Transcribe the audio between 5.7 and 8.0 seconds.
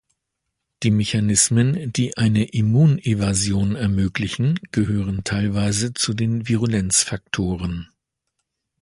zu den Virulenzfaktoren.